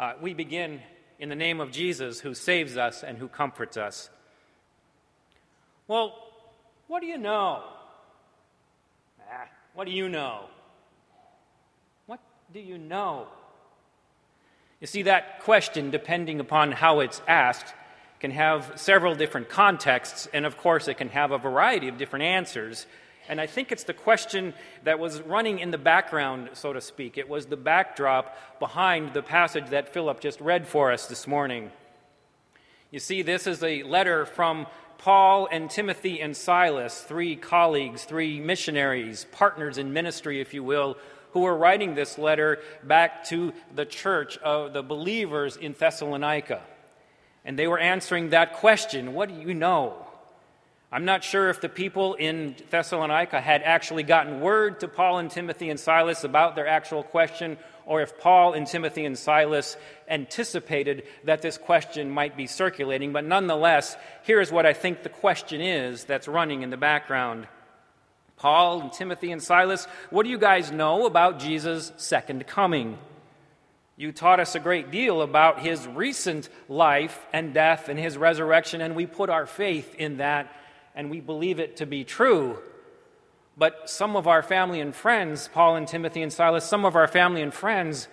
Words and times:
Uh, 0.00 0.14
we 0.22 0.32
begin 0.32 0.80
in 1.18 1.28
the 1.28 1.34
name 1.34 1.60
of 1.60 1.70
Jesus, 1.70 2.20
who 2.20 2.32
saves 2.32 2.78
us 2.78 3.04
and 3.04 3.18
who 3.18 3.28
comforts 3.28 3.76
us. 3.76 4.08
Well, 5.88 6.14
what 6.88 7.00
do 7.00 7.06
you 7.06 7.18
know? 7.18 7.62
Ah, 9.30 9.46
what 9.74 9.84
do 9.84 9.90
you 9.90 10.08
know? 10.08 10.46
What 12.06 12.18
do 12.50 12.60
you 12.60 12.78
know? 12.78 13.26
You 14.80 14.86
see, 14.86 15.02
that 15.02 15.40
question, 15.40 15.90
depending 15.90 16.40
upon 16.40 16.72
how 16.72 17.00
it's 17.00 17.20
asked, 17.28 17.74
can 18.20 18.30
have 18.30 18.72
several 18.76 19.14
different 19.14 19.50
contexts, 19.50 20.26
and 20.32 20.46
of 20.46 20.56
course, 20.56 20.88
it 20.88 20.94
can 20.94 21.10
have 21.10 21.30
a 21.30 21.36
variety 21.36 21.88
of 21.88 21.98
different 21.98 22.24
answers. 22.24 22.86
And 23.28 23.40
I 23.40 23.46
think 23.46 23.70
it's 23.70 23.84
the 23.84 23.94
question 23.94 24.54
that 24.84 24.98
was 24.98 25.20
running 25.22 25.58
in 25.60 25.70
the 25.70 25.78
background, 25.78 26.50
so 26.54 26.72
to 26.72 26.80
speak. 26.80 27.18
It 27.18 27.28
was 27.28 27.46
the 27.46 27.56
backdrop 27.56 28.36
behind 28.58 29.12
the 29.12 29.22
passage 29.22 29.70
that 29.70 29.92
Philip 29.92 30.20
just 30.20 30.40
read 30.40 30.66
for 30.66 30.90
us 30.90 31.06
this 31.06 31.26
morning. 31.26 31.70
You 32.90 32.98
see, 32.98 33.22
this 33.22 33.46
is 33.46 33.62
a 33.62 33.84
letter 33.84 34.26
from 34.26 34.66
Paul 34.98 35.48
and 35.50 35.70
Timothy 35.70 36.20
and 36.20 36.36
Silas, 36.36 37.00
three 37.00 37.36
colleagues, 37.36 38.04
three 38.04 38.40
missionaries, 38.40 39.26
partners 39.32 39.78
in 39.78 39.92
ministry, 39.92 40.40
if 40.40 40.52
you 40.52 40.64
will, 40.64 40.96
who 41.32 41.40
were 41.40 41.56
writing 41.56 41.94
this 41.94 42.18
letter 42.18 42.58
back 42.82 43.24
to 43.26 43.52
the 43.74 43.86
church 43.86 44.36
of 44.38 44.72
the 44.72 44.82
believers 44.82 45.56
in 45.56 45.72
Thessalonica. 45.72 46.62
And 47.44 47.58
they 47.58 47.66
were 47.66 47.78
answering 47.78 48.30
that 48.30 48.54
question 48.54 49.14
What 49.14 49.28
do 49.28 49.34
you 49.36 49.54
know? 49.54 50.06
I'm 50.92 51.04
not 51.04 51.22
sure 51.22 51.50
if 51.50 51.60
the 51.60 51.68
people 51.68 52.14
in 52.14 52.56
Thessalonica 52.70 53.40
had 53.40 53.62
actually 53.62 54.02
gotten 54.02 54.40
word 54.40 54.80
to 54.80 54.88
Paul 54.88 55.18
and 55.18 55.30
Timothy 55.30 55.70
and 55.70 55.78
Silas 55.78 56.24
about 56.24 56.56
their 56.56 56.66
actual 56.66 57.04
question, 57.04 57.58
or 57.86 58.00
if 58.00 58.18
Paul 58.18 58.54
and 58.54 58.66
Timothy 58.66 59.04
and 59.04 59.16
Silas 59.16 59.76
anticipated 60.08 61.04
that 61.24 61.42
this 61.42 61.58
question 61.58 62.10
might 62.10 62.36
be 62.36 62.48
circulating. 62.48 63.12
But 63.12 63.24
nonetheless, 63.24 63.96
here's 64.24 64.50
what 64.50 64.66
I 64.66 64.72
think 64.72 65.04
the 65.04 65.08
question 65.08 65.60
is 65.60 66.04
that's 66.04 66.26
running 66.26 66.62
in 66.62 66.70
the 66.70 66.76
background. 66.76 67.46
Paul 68.36 68.80
and 68.80 68.92
Timothy 68.92 69.30
and 69.30 69.42
Silas, 69.42 69.86
what 70.08 70.24
do 70.24 70.30
you 70.30 70.38
guys 70.38 70.72
know 70.72 71.06
about 71.06 71.38
Jesus' 71.38 71.92
second 71.98 72.48
coming? 72.48 72.98
You 73.96 74.10
taught 74.10 74.40
us 74.40 74.56
a 74.56 74.60
great 74.60 74.90
deal 74.90 75.22
about 75.22 75.60
his 75.60 75.86
recent 75.86 76.48
life 76.68 77.24
and 77.32 77.54
death 77.54 77.88
and 77.88 77.98
his 77.98 78.16
resurrection, 78.16 78.80
and 78.80 78.96
we 78.96 79.06
put 79.06 79.30
our 79.30 79.46
faith 79.46 79.94
in 79.94 80.16
that 80.16 80.52
and 80.94 81.10
we 81.10 81.20
believe 81.20 81.60
it 81.60 81.76
to 81.76 81.86
be 81.86 82.04
true. 82.04 82.58
But 83.56 83.90
some 83.90 84.16
of 84.16 84.26
our 84.26 84.42
family 84.42 84.80
and 84.80 84.94
friends, 84.94 85.48
Paul 85.52 85.76
and 85.76 85.86
Timothy 85.86 86.22
and 86.22 86.32
Silas, 86.32 86.64
some 86.64 86.84
of 86.84 86.96
our 86.96 87.06
family 87.06 87.42
and 87.42 87.52
friends 87.52 88.08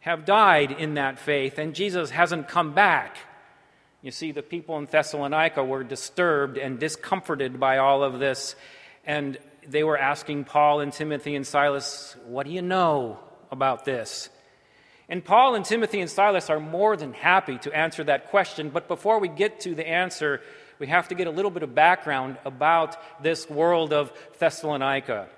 have 0.00 0.24
died 0.24 0.72
in 0.72 0.94
that 0.94 1.18
faith, 1.18 1.58
and 1.58 1.74
Jesus 1.74 2.10
hasn't 2.10 2.48
come 2.48 2.72
back. 2.72 3.16
You 4.02 4.10
see, 4.10 4.32
the 4.32 4.42
people 4.42 4.78
in 4.78 4.86
Thessalonica 4.86 5.62
were 5.62 5.84
disturbed 5.84 6.56
and 6.56 6.78
discomforted 6.78 7.60
by 7.60 7.78
all 7.78 8.02
of 8.02 8.18
this, 8.18 8.56
and 9.04 9.38
they 9.66 9.84
were 9.84 9.98
asking 9.98 10.44
Paul 10.44 10.80
and 10.80 10.92
Timothy 10.92 11.36
and 11.36 11.46
Silas, 11.46 12.16
What 12.24 12.46
do 12.46 12.52
you 12.52 12.62
know 12.62 13.18
about 13.50 13.84
this? 13.84 14.30
And 15.08 15.24
Paul 15.24 15.54
and 15.54 15.64
Timothy 15.64 16.00
and 16.00 16.08
Silas 16.08 16.48
are 16.48 16.60
more 16.60 16.96
than 16.96 17.12
happy 17.12 17.58
to 17.58 17.76
answer 17.76 18.04
that 18.04 18.30
question, 18.30 18.70
but 18.70 18.88
before 18.88 19.18
we 19.18 19.28
get 19.28 19.60
to 19.60 19.74
the 19.74 19.86
answer, 19.86 20.40
we 20.80 20.86
have 20.86 21.08
to 21.08 21.14
get 21.14 21.26
a 21.26 21.30
little 21.30 21.50
bit 21.50 21.62
of 21.62 21.74
background 21.74 22.38
about 22.44 22.96
this 23.22 23.48
world 23.48 23.92
of 23.92 24.10
Thessalonica. 24.38 25.28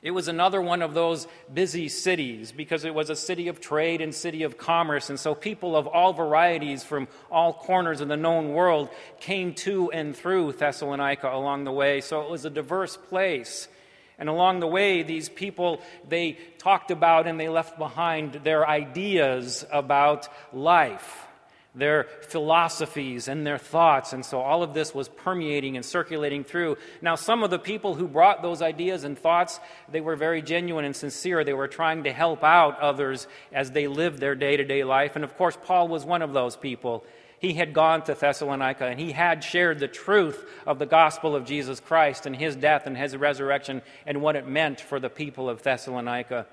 It 0.00 0.10
was 0.10 0.26
another 0.26 0.60
one 0.60 0.80
of 0.80 0.94
those 0.94 1.28
busy 1.52 1.88
cities 1.88 2.50
because 2.50 2.84
it 2.84 2.94
was 2.94 3.10
a 3.10 3.16
city 3.16 3.48
of 3.48 3.60
trade 3.60 4.00
and 4.00 4.14
city 4.14 4.42
of 4.42 4.56
commerce. 4.56 5.10
And 5.10 5.20
so 5.20 5.34
people 5.34 5.76
of 5.76 5.86
all 5.86 6.14
varieties 6.14 6.82
from 6.82 7.08
all 7.30 7.52
corners 7.52 8.00
of 8.00 8.08
the 8.08 8.16
known 8.16 8.52
world 8.52 8.88
came 9.20 9.54
to 9.56 9.90
and 9.92 10.16
through 10.16 10.52
Thessalonica 10.52 11.30
along 11.30 11.64
the 11.64 11.72
way. 11.72 12.00
So 12.00 12.22
it 12.22 12.30
was 12.30 12.46
a 12.46 12.50
diverse 12.50 12.96
place. 12.96 13.68
And 14.18 14.30
along 14.30 14.60
the 14.60 14.66
way, 14.66 15.02
these 15.02 15.28
people, 15.28 15.82
they 16.08 16.38
talked 16.56 16.90
about 16.90 17.26
and 17.26 17.38
they 17.38 17.48
left 17.50 17.78
behind 17.78 18.32
their 18.44 18.66
ideas 18.66 19.64
about 19.70 20.28
life 20.54 21.23
their 21.74 22.04
philosophies 22.22 23.28
and 23.28 23.46
their 23.46 23.58
thoughts. 23.58 24.12
And 24.12 24.24
so 24.24 24.40
all 24.40 24.62
of 24.62 24.74
this 24.74 24.94
was 24.94 25.08
permeating 25.08 25.76
and 25.76 25.84
circulating 25.84 26.44
through. 26.44 26.76
Now, 27.02 27.16
some 27.16 27.42
of 27.42 27.50
the 27.50 27.58
people 27.58 27.94
who 27.94 28.06
brought 28.06 28.42
those 28.42 28.62
ideas 28.62 29.04
and 29.04 29.18
thoughts, 29.18 29.58
they 29.90 30.00
were 30.00 30.16
very 30.16 30.40
genuine 30.40 30.84
and 30.84 30.94
sincere. 30.94 31.44
They 31.44 31.52
were 31.52 31.68
trying 31.68 32.04
to 32.04 32.12
help 32.12 32.44
out 32.44 32.78
others 32.80 33.26
as 33.52 33.72
they 33.72 33.88
lived 33.88 34.18
their 34.18 34.34
day 34.34 34.56
to 34.56 34.64
day 34.64 34.84
life. 34.84 35.16
And 35.16 35.24
of 35.24 35.36
course, 35.36 35.58
Paul 35.62 35.88
was 35.88 36.04
one 36.04 36.22
of 36.22 36.32
those 36.32 36.56
people. 36.56 37.04
He 37.40 37.54
had 37.54 37.74
gone 37.74 38.02
to 38.04 38.14
Thessalonica 38.14 38.86
and 38.86 38.98
he 38.98 39.12
had 39.12 39.44
shared 39.44 39.78
the 39.78 39.88
truth 39.88 40.48
of 40.66 40.78
the 40.78 40.86
gospel 40.86 41.36
of 41.36 41.44
Jesus 41.44 41.78
Christ 41.78 42.24
and 42.24 42.34
his 42.34 42.56
death 42.56 42.86
and 42.86 42.96
his 42.96 43.14
resurrection 43.16 43.82
and 44.06 44.22
what 44.22 44.36
it 44.36 44.48
meant 44.48 44.80
for 44.80 44.98
the 44.98 45.10
people 45.10 45.50
of 45.50 45.62
Thessalonica. 45.62 46.46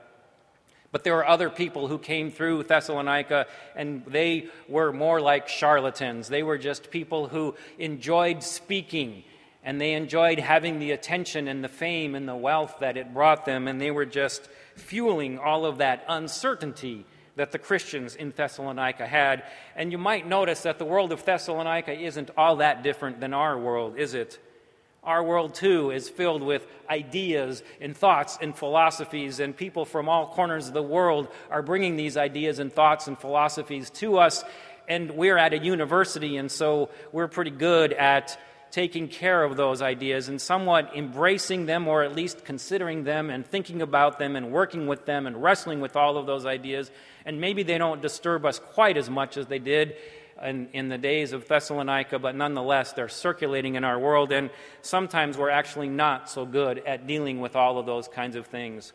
But 0.92 1.04
there 1.06 1.16
were 1.16 1.28
other 1.28 1.50
people 1.50 1.88
who 1.88 1.98
came 1.98 2.32
through 2.32 2.64
Thessalonica, 2.64 3.48
and 3.76 4.06
they 4.06 4.50
were 4.68 4.92
more 4.92 5.22
like 5.22 5.48
charlatans. 5.48 6.28
They 6.28 6.44
were 6.44 6.58
just 6.58 6.92
people 6.92 7.30
who 7.30 7.56
enjoyed 7.80 8.44
speaking, 8.44 9.24
and 9.64 9.80
they 9.80 9.94
enjoyed 9.94 10.40
having 10.40 10.80
the 10.80 10.92
attention 10.92 11.48
and 11.48 11.64
the 11.64 11.70
fame 11.70 12.14
and 12.14 12.28
the 12.28 12.36
wealth 12.36 12.78
that 12.82 12.98
it 12.98 13.14
brought 13.14 13.46
them, 13.46 13.70
and 13.70 13.80
they 13.80 13.92
were 13.92 14.06
just 14.06 14.50
fueling 14.76 15.40
all 15.40 15.66
of 15.66 15.78
that 15.78 16.04
uncertainty 16.10 17.06
that 17.38 17.54
the 17.54 17.60
Christians 17.60 18.16
in 18.16 18.32
Thessalonica 18.36 19.08
had. 19.08 19.44
And 19.78 19.94
you 19.94 19.98
might 19.98 20.28
notice 20.28 20.64
that 20.64 20.78
the 20.78 20.86
world 20.86 21.14
of 21.14 21.24
Thessalonica 21.24 21.94
isn't 21.94 22.32
all 22.36 22.58
that 22.58 22.84
different 22.84 23.22
than 23.22 23.34
our 23.34 23.58
world, 23.58 23.98
is 23.98 24.14
it? 24.14 24.40
Our 25.04 25.24
world, 25.24 25.56
too, 25.56 25.90
is 25.90 26.10
filled 26.10 26.44
with 26.44 26.64
ideas 26.88 27.64
and 27.80 27.98
thoughts 27.98 28.38
and 28.40 28.56
philosophies, 28.56 29.40
and 29.40 29.58
people 29.58 29.84
from 29.84 30.08
all 30.08 30.28
corners 30.28 30.68
of 30.68 30.76
the 30.76 30.84
world 30.84 31.28
are 31.50 31.64
bringing 31.64 31.96
these 31.96 32.18
ideas 32.18 32.60
and 32.60 32.72
thoughts 32.72 33.08
and 33.08 33.18
philosophies 33.18 33.90
to 33.92 34.20
us. 34.20 34.44
And 34.88 35.12
we're 35.12 35.38
at 35.38 35.54
a 35.54 35.58
university, 35.58 36.38
and 36.38 36.52
so 36.52 36.92
we're 37.12 37.28
pretty 37.28 37.50
good 37.50 37.94
at 37.94 38.40
taking 38.70 39.08
care 39.08 39.44
of 39.44 39.58
those 39.58 39.82
ideas 39.82 40.30
and 40.30 40.40
somewhat 40.40 40.96
embracing 40.96 41.66
them, 41.66 41.88
or 41.88 42.04
at 42.04 42.16
least 42.16 42.46
considering 42.46 43.04
them 43.04 43.32
and 43.32 43.44
thinking 43.44 43.82
about 43.82 44.20
them 44.20 44.36
and 44.36 44.52
working 44.52 44.86
with 44.86 45.08
them 45.08 45.26
and 45.26 45.42
wrestling 45.42 45.82
with 45.82 45.96
all 45.96 46.16
of 46.16 46.28
those 46.28 46.46
ideas. 46.46 46.92
And 47.26 47.42
maybe 47.42 47.64
they 47.64 47.80
don't 47.80 48.04
disturb 48.04 48.46
us 48.46 48.60
quite 48.60 48.98
as 48.98 49.10
much 49.10 49.36
as 49.36 49.48
they 49.48 49.60
did 49.60 49.96
in, 50.44 50.70
in 50.74 50.90
the 50.90 50.98
days 50.98 51.34
of 51.34 51.48
Thessalonica, 51.48 52.20
but 52.20 52.36
nonetheless, 52.36 52.94
they're 52.94 53.10
circulating 53.10 53.76
in 53.76 53.84
our 53.84 54.00
world, 54.00 54.32
and 54.32 54.50
sometimes 54.82 55.38
we're 55.38 55.50
actually 55.50 55.90
not 55.90 56.30
so 56.30 56.46
good 56.46 56.80
at 56.80 57.08
dealing 57.08 57.40
with 57.40 57.56
all 57.56 57.78
of 57.78 57.86
those 57.86 58.08
kinds 58.08 58.36
of 58.36 58.48
things. 58.48 58.94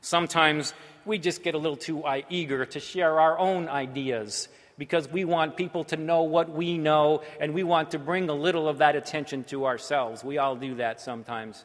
Sometimes 0.00 0.74
we 1.06 1.18
just 1.18 1.42
get 1.42 1.54
a 1.54 1.58
little 1.58 1.76
too 1.76 2.04
eager 2.28 2.66
to 2.66 2.80
share 2.80 3.20
our 3.20 3.38
own 3.38 3.68
ideas 3.68 4.48
because 4.76 5.08
we 5.08 5.24
want 5.24 5.56
people 5.56 5.84
to 5.84 5.96
know 5.96 6.22
what 6.22 6.50
we 6.50 6.78
know 6.78 7.22
and 7.40 7.54
we 7.54 7.62
want 7.62 7.92
to 7.92 7.98
bring 7.98 8.28
a 8.28 8.34
little 8.34 8.68
of 8.68 8.78
that 8.78 8.96
attention 8.96 9.44
to 9.44 9.66
ourselves. 9.66 10.24
We 10.24 10.38
all 10.38 10.56
do 10.56 10.74
that 10.76 11.00
sometimes. 11.00 11.64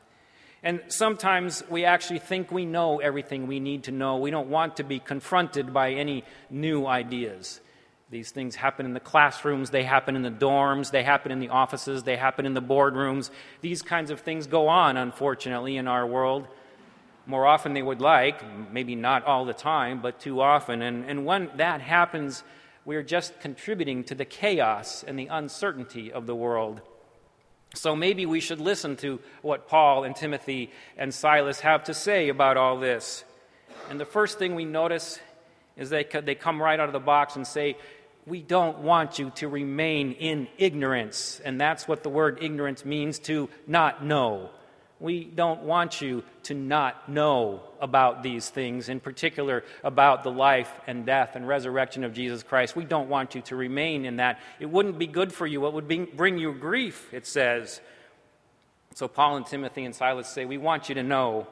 And 0.61 0.81
sometimes 0.89 1.63
we 1.69 1.85
actually 1.85 2.19
think 2.19 2.51
we 2.51 2.65
know 2.65 2.99
everything 2.99 3.47
we 3.47 3.59
need 3.59 3.85
to 3.85 3.91
know. 3.91 4.17
We 4.17 4.31
don't 4.31 4.49
want 4.49 4.77
to 4.77 4.83
be 4.83 4.99
confronted 4.99 5.73
by 5.73 5.91
any 5.91 6.25
new 6.49 6.85
ideas. 6.85 7.61
These 8.11 8.31
things 8.31 8.55
happen 8.55 8.87
in 8.87 8.93
the 8.93 8.99
classrooms, 8.99 9.69
they 9.69 9.83
happen 9.83 10.15
in 10.15 10.23
the 10.23 10.31
dorms, 10.31 10.89
they 10.89 11.03
happen 11.03 11.31
in 11.31 11.39
the 11.39 11.49
offices, 11.49 12.01
they 12.03 12.17
happen 12.17 12.47
in 12.47 12.55
the 12.55 12.61
boardrooms. 12.61 13.29
These 13.61 13.83
kinds 13.83 14.09
of 14.09 14.21
things 14.21 14.47
go 14.47 14.67
on, 14.67 14.97
unfortunately, 14.97 15.77
in 15.77 15.87
our 15.87 16.07
world. 16.07 16.47
More 17.27 17.45
often 17.45 17.69
than 17.69 17.75
they 17.75 17.83
would 17.83 18.01
like, 18.01 18.41
maybe 18.71 18.95
not 18.95 19.25
all 19.25 19.45
the 19.45 19.53
time, 19.53 20.01
but 20.01 20.19
too 20.19 20.41
often. 20.41 20.81
And, 20.81 21.05
and 21.05 21.23
when 21.23 21.51
that 21.57 21.81
happens, 21.81 22.43
we're 22.83 23.03
just 23.03 23.39
contributing 23.41 24.03
to 24.05 24.15
the 24.15 24.25
chaos 24.25 25.03
and 25.07 25.19
the 25.19 25.27
uncertainty 25.27 26.11
of 26.11 26.25
the 26.25 26.33
world. 26.33 26.81
So 27.75 27.95
maybe 27.95 28.25
we 28.25 28.39
should 28.39 28.59
listen 28.59 28.95
to 28.97 29.19
what 29.43 29.67
Paul 29.67 30.03
and 30.03 30.15
Timothy 30.15 30.71
and 30.97 31.13
Silas 31.13 31.59
have 31.59 31.83
to 31.83 31.93
say 31.93 32.29
about 32.29 32.57
all 32.57 32.79
this. 32.79 33.23
And 33.91 33.99
the 33.99 34.05
first 34.05 34.39
thing 34.39 34.55
we 34.55 34.65
notice 34.65 35.19
is 35.77 35.91
they, 35.91 36.03
they 36.03 36.33
come 36.33 36.59
right 36.59 36.79
out 36.79 36.89
of 36.89 36.93
the 36.93 36.99
box 36.99 37.35
and 37.35 37.45
say, 37.45 37.77
we 38.25 38.41
don't 38.41 38.79
want 38.79 39.19
you 39.19 39.31
to 39.35 39.47
remain 39.47 40.13
in 40.13 40.47
ignorance. 40.57 41.41
And 41.43 41.59
that's 41.59 41.87
what 41.87 42.03
the 42.03 42.09
word 42.09 42.39
ignorance 42.41 42.85
means 42.85 43.19
to 43.19 43.49
not 43.67 44.03
know. 44.03 44.49
We 44.99 45.23
don't 45.23 45.61
want 45.61 46.01
you 46.01 46.23
to 46.43 46.53
not 46.53 47.07
know 47.07 47.61
about 47.79 48.21
these 48.21 48.49
things, 48.49 48.89
in 48.89 48.99
particular 48.99 49.63
about 49.81 50.23
the 50.23 50.31
life 50.31 50.71
and 50.87 51.05
death 51.05 51.35
and 51.35 51.47
resurrection 51.47 52.03
of 52.03 52.13
Jesus 52.13 52.43
Christ. 52.43 52.75
We 52.75 52.83
don't 52.83 53.07
want 53.07 53.33
you 53.33 53.41
to 53.43 53.55
remain 53.55 54.03
in 54.03 54.17
that. 54.17 54.39
It 54.59 54.65
wouldn't 54.65 54.99
be 54.99 55.07
good 55.07 55.31
for 55.31 55.47
you. 55.47 55.65
It 55.67 55.73
would 55.73 55.87
be, 55.87 55.99
bring 55.99 56.37
you 56.37 56.53
grief, 56.53 57.13
it 57.13 57.25
says. 57.25 57.79
So 58.95 59.07
Paul 59.07 59.37
and 59.37 59.45
Timothy 59.45 59.85
and 59.85 59.95
Silas 59.95 60.27
say, 60.27 60.43
We 60.43 60.57
want 60.57 60.89
you 60.89 60.95
to 60.95 61.03
know 61.03 61.47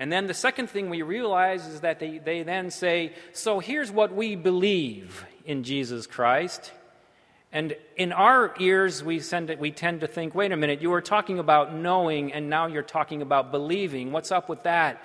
And 0.00 0.10
then 0.10 0.26
the 0.26 0.34
second 0.34 0.70
thing 0.70 0.88
we 0.88 1.02
realize 1.02 1.66
is 1.66 1.82
that 1.82 2.00
they, 2.00 2.16
they 2.16 2.42
then 2.42 2.70
say, 2.70 3.12
So 3.34 3.60
here's 3.60 3.92
what 3.92 4.14
we 4.14 4.34
believe 4.34 5.26
in 5.44 5.62
Jesus 5.62 6.06
Christ. 6.06 6.72
And 7.52 7.76
in 7.96 8.12
our 8.12 8.54
ears, 8.58 9.04
we, 9.04 9.20
send 9.20 9.50
it, 9.50 9.58
we 9.58 9.72
tend 9.72 10.00
to 10.00 10.06
think, 10.06 10.34
wait 10.34 10.52
a 10.52 10.56
minute, 10.56 10.80
you 10.80 10.88
were 10.88 11.00
talking 11.00 11.38
about 11.40 11.74
knowing, 11.74 12.32
and 12.32 12.48
now 12.48 12.66
you're 12.66 12.82
talking 12.82 13.22
about 13.22 13.50
believing. 13.50 14.12
What's 14.12 14.30
up 14.30 14.48
with 14.48 14.62
that? 14.62 15.02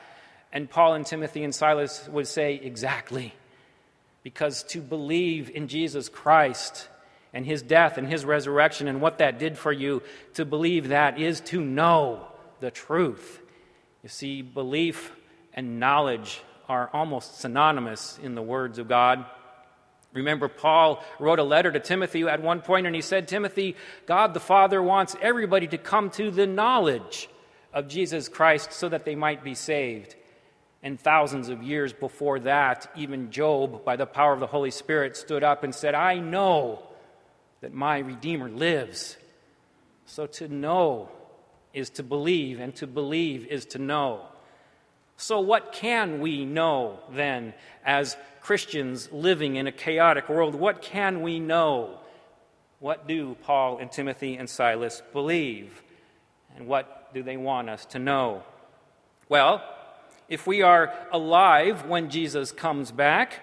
And 0.53 0.69
Paul 0.69 0.93
and 0.93 1.05
Timothy 1.05 1.43
and 1.43 1.53
Silas 1.53 2.07
would 2.07 2.27
say, 2.27 2.53
exactly. 2.53 3.33
Because 4.21 4.61
to 4.65 4.79
believe 4.79 5.49
in 5.49 5.67
Jesus 5.67 6.07
Christ 6.07 6.87
and 7.33 7.45
his 7.45 7.63
death 7.63 7.97
and 7.97 8.07
his 8.07 8.23
resurrection 8.23 8.87
and 8.87 9.01
what 9.01 9.17
that 9.17 9.39
did 9.39 9.57
for 9.57 9.71
you, 9.71 10.03
to 10.35 10.45
believe 10.45 10.89
that 10.89 11.19
is 11.19 11.41
to 11.41 11.59
know 11.59 12.27
the 12.59 12.69
truth. 12.69 13.41
You 14.05 14.09
see, 14.09 14.43
belief 14.43 15.11
and 15.55 15.79
knowledge 15.79 16.39
are 16.69 16.91
almost 16.93 17.39
synonymous 17.39 18.19
in 18.21 18.35
the 18.35 18.41
words 18.43 18.77
of 18.77 18.87
God. 18.87 19.25
Remember, 20.13 20.47
Paul 20.47 21.03
wrote 21.17 21.39
a 21.39 21.43
letter 21.43 21.71
to 21.71 21.79
Timothy 21.79 22.21
at 22.21 22.39
one 22.39 22.61
point, 22.61 22.85
and 22.85 22.93
he 22.95 23.01
said, 23.01 23.27
Timothy, 23.27 23.75
God 24.05 24.35
the 24.35 24.39
Father 24.39 24.79
wants 24.79 25.15
everybody 25.23 25.65
to 25.69 25.79
come 25.79 26.11
to 26.11 26.29
the 26.29 26.45
knowledge 26.45 27.27
of 27.73 27.87
Jesus 27.87 28.29
Christ 28.29 28.73
so 28.73 28.87
that 28.89 29.05
they 29.05 29.15
might 29.15 29.43
be 29.43 29.55
saved. 29.55 30.15
And 30.83 30.99
thousands 30.99 31.49
of 31.49 31.63
years 31.63 31.91
before 31.91 32.41
that, 32.41 32.87
even 32.95 33.31
Job, 33.31 33.83
by 33.83 33.95
the 33.95 34.05
power 34.05 34.33
of 34.33 34.39
the 34.39 34.45
Holy 34.45 34.69
Spirit, 34.69 35.17
stood 35.17 35.43
up 35.43 35.63
and 35.63 35.73
said, 35.73 35.95
I 35.95 36.19
know 36.19 36.83
that 37.61 37.73
my 37.73 37.97
Redeemer 37.97 38.49
lives. 38.49 39.17
So 40.05 40.27
to 40.27 40.47
know 40.47 41.09
is 41.75 41.91
to 41.91 42.03
believe, 42.03 42.59
and 42.59 42.73
to 42.77 42.87
believe 42.87 43.45
is 43.47 43.65
to 43.67 43.79
know. 43.79 44.21
So, 45.17 45.39
what 45.39 45.71
can 45.71 46.19
we 46.19 46.45
know 46.45 46.99
then 47.11 47.53
as 47.85 48.17
Christians 48.41 49.11
living 49.11 49.57
in 49.57 49.67
a 49.67 49.71
chaotic 49.71 50.27
world? 50.27 50.55
What 50.55 50.81
can 50.81 51.21
we 51.21 51.39
know? 51.39 51.99
What 52.79 53.07
do 53.07 53.35
Paul 53.43 53.77
and 53.77 53.91
Timothy 53.91 54.35
and 54.35 54.49
Silas 54.49 55.01
believe? 55.13 55.83
And 56.55 56.67
what 56.67 57.13
do 57.13 57.23
they 57.23 57.37
want 57.37 57.69
us 57.69 57.85
to 57.87 57.99
know? 57.99 58.43
Well, 59.29 59.63
if 60.27 60.47
we 60.47 60.61
are 60.61 60.93
alive 61.11 61.85
when 61.85 62.09
Jesus 62.09 62.51
comes 62.51 62.91
back, 62.91 63.39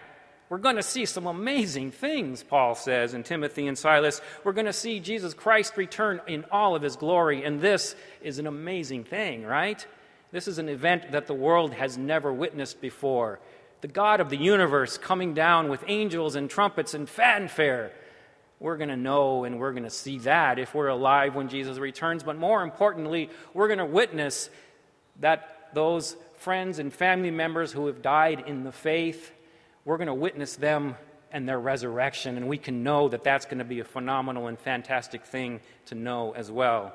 we're 0.53 0.59
going 0.59 0.77
to 0.77 0.83
see 0.83 1.07
some 1.07 1.27
amazing 1.27 1.91
things, 1.91 2.43
Paul 2.43 2.75
says 2.75 3.15
in 3.15 3.23
Timothy 3.23 3.67
and 3.69 3.79
Silas. 3.79 4.21
We're 4.45 4.53
going 4.53 4.67
to 4.67 4.73
see 4.75 5.01
Jesus 5.01 5.33
Christ 5.33 5.79
return 5.79 6.21
in 6.27 6.45
all 6.53 6.77
of 6.77 6.83
his 6.83 6.95
glory, 6.95 7.43
and 7.43 7.59
this 7.59 7.97
is 8.21 8.39
an 8.39 8.47
amazing 8.47 9.05
thing, 9.05 9.45
right? 9.45 9.87
This 10.31 10.47
is 10.47 10.59
an 10.59 10.69
event 10.69 11.13
that 11.13 11.27
the 11.27 11.33
world 11.33 11.73
has 11.73 11.97
never 11.97 12.31
witnessed 12.31 12.83
before. 12.83 13.41
The 13.81 13.89
God 13.89 14.21
of 14.21 14.29
the 14.29 14.37
universe 14.37 14.99
coming 14.99 15.33
down 15.33 15.71
with 15.71 15.85
angels 15.89 16.35
and 16.35 16.51
trumpets 16.51 16.93
and 16.93 17.09
fanfare. 17.09 17.91
We're 18.61 18.77
going 18.77 18.91
to 18.91 18.97
know 18.97 19.45
and 19.45 19.59
we're 19.59 19.73
going 19.73 19.85
to 19.85 19.91
see 19.91 20.19
that 20.19 20.59
if 20.59 20.75
we're 20.75 20.89
alive 20.89 21.35
when 21.35 21.49
Jesus 21.49 21.79
returns. 21.79 22.25
But 22.25 22.37
more 22.37 22.63
importantly, 22.63 23.31
we're 23.55 23.69
going 23.69 23.79
to 23.79 23.87
witness 23.87 24.51
that 25.21 25.71
those 25.73 26.15
friends 26.37 26.79
and 26.79 26.93
family 26.93 27.31
members 27.31 27.73
who 27.73 27.87
have 27.87 28.03
died 28.03 28.45
in 28.47 28.65
the 28.65 28.73
faith 28.73 29.33
we're 29.85 29.97
going 29.97 30.07
to 30.09 30.15
witness 30.15 30.57
them 30.57 30.97
and 31.31 31.49
their 31.49 31.59
resurrection, 31.59 32.37
and 32.37 32.49
we 32.49 32.59
can 32.59 32.83
know 32.83 33.09
that 33.09 33.25
that's 33.25 33.47
going 33.47 33.59
to 33.59 33.65
be 33.65 33.81
a 33.81 33.85
phenomenal 33.85 34.47
and 34.47 34.59
fantastic 34.59 35.25
thing 35.25 35.61
to 35.87 35.95
know 35.95 36.33
as 36.33 36.51
well. 36.51 36.95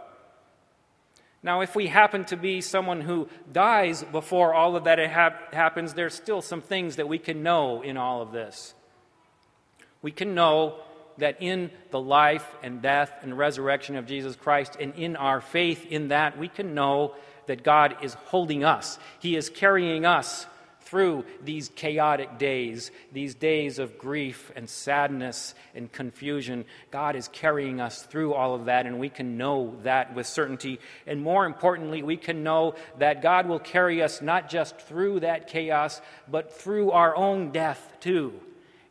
Now, 1.44 1.62
if 1.62 1.76
we 1.76 1.88
happen 1.88 2.26
to 2.26 2.38
be 2.38 2.62
someone 2.62 3.02
who 3.02 3.30
dies 3.52 4.04
before 4.04 4.54
all 4.54 4.76
of 4.76 4.86
that 4.86 5.00
happens, 5.00 5.94
there's 5.94 6.14
still 6.14 6.42
some 6.42 6.62
things 6.62 6.98
that 6.98 7.08
we 7.08 7.20
can 7.20 7.44
know 7.44 7.82
in 7.82 7.98
all 7.98 8.22
of 8.22 8.32
this. 8.32 8.74
We 10.02 10.12
can 10.12 10.36
know 10.36 10.80
that 11.18 11.38
in 11.42 11.72
the 11.90 12.00
life 12.00 12.46
and 12.62 12.82
death 12.82 13.12
and 13.22 13.36
resurrection 13.38 13.96
of 13.96 14.06
Jesus 14.06 14.36
Christ, 14.36 14.78
and 14.80 14.94
in 14.96 15.16
our 15.16 15.42
faith 15.42 15.86
in 15.88 16.10
that, 16.10 16.38
we 16.38 16.48
can 16.48 16.76
know 16.76 17.16
that 17.48 17.64
God 17.64 17.98
is 18.04 18.14
holding 18.14 18.64
us. 18.64 19.00
He 19.20 19.36
is 19.36 19.50
carrying 19.50 20.06
us 20.06 20.46
through 20.88 21.26
these 21.44 21.70
chaotic 21.76 22.38
days, 22.38 22.92
these 23.12 23.36
days 23.36 23.78
of 23.78 23.98
grief 23.98 24.52
and 24.56 24.70
sadness 24.70 25.54
and 25.76 25.92
confusion. 25.92 26.64
God 26.92 27.18
is 27.18 27.28
carrying 27.28 27.82
us 27.82 28.04
through 28.04 28.34
all 28.34 28.56
of 28.56 28.66
that, 28.66 28.86
and 28.86 28.98
we 28.98 29.10
can 29.10 29.38
know 29.38 29.76
that 29.84 30.16
with 30.16 30.26
certainty. 30.26 30.80
And 31.06 31.22
more 31.22 31.46
importantly, 31.46 32.04
we 32.04 32.16
can 32.16 32.42
know 32.42 32.76
that 33.00 33.22
God 33.22 33.48
will 33.48 33.60
carry 33.60 34.02
us 34.02 34.22
not 34.22 34.50
just 34.50 34.80
through 34.80 35.20
that 35.20 35.48
chaos, 35.48 36.02
but 36.30 36.54
through 36.54 36.92
our 36.92 37.16
own 37.16 37.52
death 37.52 37.98
too. 38.00 38.34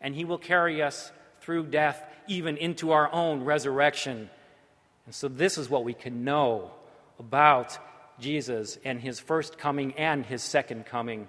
And 0.02 0.14
He 0.14 0.26
will 0.26 0.38
carry 0.38 0.82
us 0.82 1.10
through 1.40 1.66
death 1.66 2.04
even 2.28 2.58
into 2.58 2.90
our 2.90 3.10
own 3.10 3.42
resurrection. 3.42 4.28
And 5.06 5.14
so, 5.14 5.28
this 5.28 5.56
is 5.56 5.70
what 5.70 5.84
we 5.84 5.94
can 5.94 6.24
know 6.24 6.72
about 7.18 7.78
Jesus 8.20 8.76
and 8.84 9.00
His 9.00 9.18
first 9.18 9.56
coming 9.56 9.94
and 9.94 10.26
His 10.26 10.42
second 10.42 10.84
coming. 10.84 11.28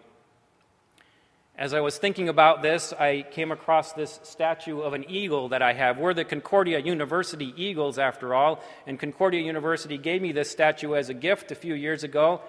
As 1.57 1.73
I 1.73 1.79
was 1.79 1.97
thinking 1.97 2.29
about 2.29 2.61
this, 2.61 2.93
I 2.93 3.23
came 3.31 3.51
across 3.51 3.93
this 3.93 4.19
statue 4.21 4.79
of 4.81 4.93
an 4.93 5.09
eagle 5.09 5.49
that 5.49 5.63
I 5.63 5.73
have. 5.73 5.97
We're 5.97 6.13
the 6.13 6.23
Concordia 6.23 6.77
University 6.77 7.51
Eagles, 7.57 7.97
after 7.97 8.35
all, 8.35 8.61
and 8.85 8.99
Concordia 8.99 9.41
University 9.41 9.97
gave 9.97 10.21
me 10.21 10.31
this 10.31 10.51
statue 10.51 10.93
as 10.93 11.09
a 11.09 11.15
gift 11.15 11.51
a 11.51 11.55
few 11.55 11.73
years 11.73 12.03
ago. 12.03 12.41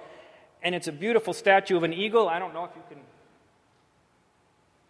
And 0.62 0.74
it's 0.74 0.88
a 0.88 0.92
beautiful 0.92 1.32
statue 1.32 1.78
of 1.78 1.84
an 1.84 1.94
eagle. 1.94 2.28
I 2.28 2.38
don't 2.38 2.52
know 2.52 2.64
if 2.64 2.70
you 2.76 2.82
can. 2.86 2.98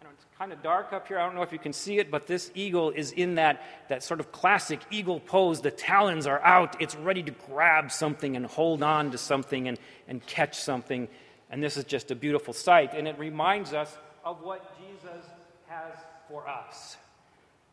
Know, 0.02 0.10
it's 0.12 0.26
kind 0.36 0.52
of 0.52 0.64
dark 0.64 0.92
up 0.92 1.06
here. 1.06 1.20
I 1.20 1.24
don't 1.24 1.36
know 1.36 1.42
if 1.42 1.52
you 1.52 1.60
can 1.60 1.72
see 1.72 1.98
it, 1.98 2.10
but 2.10 2.26
this 2.26 2.50
eagle 2.56 2.90
is 2.90 3.12
in 3.12 3.36
that, 3.36 3.62
that 3.88 4.02
sort 4.02 4.18
of 4.18 4.32
classic 4.32 4.80
eagle 4.90 5.20
pose. 5.20 5.60
The 5.60 5.70
talons 5.70 6.26
are 6.26 6.40
out. 6.40 6.82
It's 6.82 6.96
ready 6.96 7.22
to 7.22 7.32
grab 7.46 7.92
something 7.92 8.34
and 8.34 8.46
hold 8.46 8.82
on 8.82 9.12
to 9.12 9.18
something 9.18 9.68
and, 9.68 9.78
and 10.08 10.26
catch 10.26 10.58
something. 10.58 11.06
And 11.50 11.62
this 11.62 11.76
is 11.76 11.84
just 11.84 12.10
a 12.10 12.16
beautiful 12.16 12.52
sight. 12.52 12.94
And 12.94 13.06
it 13.06 13.16
reminds 13.16 13.72
us 13.72 13.96
of 14.28 14.42
what 14.42 14.62
Jesus 14.78 15.24
has 15.68 15.94
for 16.28 16.46
us. 16.46 16.98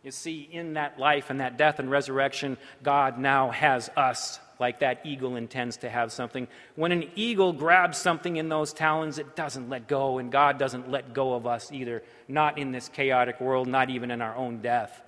You 0.05 0.11
see, 0.11 0.47
in 0.49 0.75
that 0.75 0.97
life 0.97 1.29
and 1.29 1.41
that 1.41 1.57
death 1.57 1.79
and 1.79 1.91
resurrection, 1.91 2.57
God 2.81 3.19
now 3.19 3.51
has 3.51 3.89
us 3.97 4.39
like 4.57 4.79
that 4.79 5.01
eagle 5.03 5.35
intends 5.35 5.75
to 5.77 5.89
have 5.89 6.13
something. 6.13 6.47
When 6.75 6.93
an 6.93 7.09
eagle 7.15 7.51
grabs 7.51 7.97
something 7.97 8.37
in 8.37 8.47
those 8.47 8.71
talons, 8.71 9.19
it 9.19 9.35
doesn't 9.35 9.69
let 9.69 9.89
go, 9.89 10.17
and 10.17 10.31
God 10.31 10.57
doesn't 10.57 10.89
let 10.89 11.13
go 11.13 11.33
of 11.33 11.45
us 11.45 11.73
either, 11.73 12.03
not 12.29 12.57
in 12.57 12.71
this 12.71 12.87
chaotic 12.87 13.41
world, 13.41 13.67
not 13.67 13.89
even 13.89 14.09
in 14.09 14.21
our 14.21 14.35
own 14.37 14.61
death. 14.61 15.01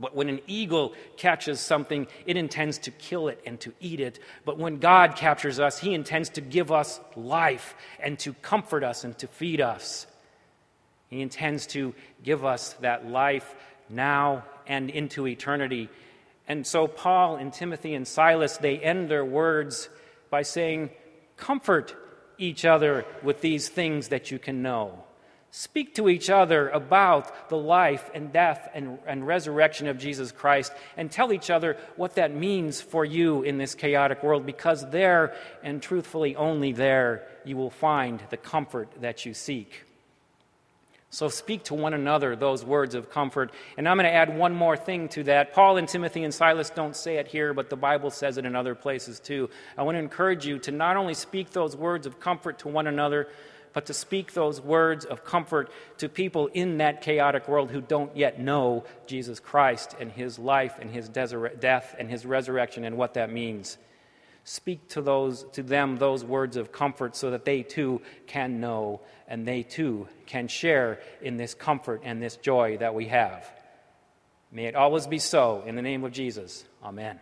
But 0.00 0.16
when 0.16 0.30
an 0.30 0.40
eagle 0.46 0.94
catches 1.18 1.60
something, 1.60 2.06
it 2.24 2.38
intends 2.38 2.78
to 2.78 2.90
kill 2.90 3.28
it 3.28 3.40
and 3.44 3.60
to 3.60 3.74
eat 3.78 4.00
it. 4.00 4.18
But 4.46 4.58
when 4.58 4.78
God 4.78 5.16
captures 5.16 5.60
us, 5.60 5.78
He 5.78 5.92
intends 5.92 6.30
to 6.30 6.40
give 6.40 6.72
us 6.72 6.98
life 7.14 7.74
and 8.00 8.18
to 8.20 8.32
comfort 8.32 8.82
us 8.82 9.04
and 9.04 9.16
to 9.18 9.26
feed 9.26 9.60
us. 9.60 10.06
He 11.14 11.22
intends 11.22 11.68
to 11.68 11.94
give 12.24 12.44
us 12.44 12.72
that 12.80 13.06
life 13.06 13.54
now 13.88 14.44
and 14.66 14.90
into 14.90 15.28
eternity. 15.28 15.88
And 16.48 16.66
so, 16.66 16.88
Paul 16.88 17.36
and 17.36 17.52
Timothy 17.52 17.94
and 17.94 18.06
Silas, 18.06 18.56
they 18.56 18.78
end 18.80 19.08
their 19.08 19.24
words 19.24 19.88
by 20.28 20.42
saying, 20.42 20.90
Comfort 21.36 21.94
each 22.36 22.64
other 22.64 23.06
with 23.22 23.40
these 23.40 23.68
things 23.68 24.08
that 24.08 24.32
you 24.32 24.40
can 24.40 24.60
know. 24.60 25.04
Speak 25.52 25.94
to 25.94 26.08
each 26.08 26.30
other 26.30 26.68
about 26.70 27.48
the 27.48 27.56
life 27.56 28.10
and 28.12 28.32
death 28.32 28.68
and, 28.74 28.98
and 29.06 29.24
resurrection 29.24 29.86
of 29.86 29.98
Jesus 29.98 30.32
Christ 30.32 30.72
and 30.96 31.12
tell 31.12 31.32
each 31.32 31.48
other 31.48 31.76
what 31.94 32.16
that 32.16 32.34
means 32.34 32.80
for 32.80 33.04
you 33.04 33.42
in 33.44 33.56
this 33.56 33.76
chaotic 33.76 34.24
world 34.24 34.46
because 34.46 34.90
there, 34.90 35.32
and 35.62 35.80
truthfully 35.80 36.34
only 36.34 36.72
there, 36.72 37.28
you 37.44 37.56
will 37.56 37.70
find 37.70 38.20
the 38.30 38.36
comfort 38.36 38.88
that 39.00 39.24
you 39.24 39.32
seek. 39.32 39.84
So 41.14 41.28
speak 41.28 41.62
to 41.64 41.74
one 41.74 41.94
another 41.94 42.34
those 42.34 42.64
words 42.64 42.96
of 42.96 43.08
comfort. 43.08 43.52
And 43.78 43.88
I'm 43.88 43.98
going 43.98 44.04
to 44.04 44.12
add 44.12 44.36
one 44.36 44.52
more 44.52 44.76
thing 44.76 45.08
to 45.10 45.22
that. 45.24 45.52
Paul 45.52 45.76
and 45.76 45.88
Timothy 45.88 46.24
and 46.24 46.34
Silas 46.34 46.70
don't 46.70 46.96
say 46.96 47.18
it 47.18 47.28
here, 47.28 47.54
but 47.54 47.70
the 47.70 47.76
Bible 47.76 48.10
says 48.10 48.36
it 48.36 48.44
in 48.44 48.56
other 48.56 48.74
places 48.74 49.20
too. 49.20 49.48
I 49.78 49.84
want 49.84 49.94
to 49.94 50.00
encourage 50.00 50.44
you 50.44 50.58
to 50.58 50.72
not 50.72 50.96
only 50.96 51.14
speak 51.14 51.50
those 51.50 51.76
words 51.76 52.08
of 52.08 52.18
comfort 52.18 52.58
to 52.58 52.68
one 52.68 52.88
another, 52.88 53.28
but 53.72 53.86
to 53.86 53.94
speak 53.94 54.32
those 54.32 54.60
words 54.60 55.04
of 55.04 55.24
comfort 55.24 55.70
to 55.98 56.08
people 56.08 56.48
in 56.48 56.78
that 56.78 57.00
chaotic 57.00 57.46
world 57.46 57.70
who 57.70 57.80
don't 57.80 58.16
yet 58.16 58.40
know 58.40 58.82
Jesus 59.06 59.38
Christ 59.38 59.94
and 60.00 60.10
his 60.10 60.36
life 60.36 60.80
and 60.80 60.90
his 60.90 61.08
death 61.08 61.94
and 61.96 62.10
his 62.10 62.26
resurrection 62.26 62.84
and 62.84 62.96
what 62.96 63.14
that 63.14 63.30
means. 63.30 63.78
Speak 64.44 64.88
to, 64.90 65.00
those, 65.00 65.44
to 65.52 65.62
them 65.62 65.96
those 65.96 66.22
words 66.22 66.56
of 66.56 66.70
comfort 66.70 67.16
so 67.16 67.30
that 67.30 67.46
they 67.46 67.62
too 67.62 68.02
can 68.26 68.60
know 68.60 69.00
and 69.26 69.48
they 69.48 69.62
too 69.62 70.06
can 70.26 70.48
share 70.48 71.00
in 71.22 71.38
this 71.38 71.54
comfort 71.54 72.02
and 72.04 72.22
this 72.22 72.36
joy 72.36 72.76
that 72.76 72.94
we 72.94 73.06
have. 73.06 73.50
May 74.52 74.66
it 74.66 74.76
always 74.76 75.06
be 75.06 75.18
so. 75.18 75.64
In 75.66 75.76
the 75.76 75.82
name 75.82 76.04
of 76.04 76.12
Jesus, 76.12 76.64
amen. 76.82 77.18